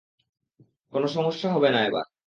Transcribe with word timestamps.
কোনো 0.93 1.07
সমস্যা 1.07 1.47
হবে 1.53 1.69
না 1.69 1.79
এবার। 1.85 2.05